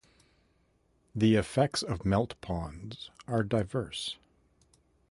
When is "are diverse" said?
3.27-4.17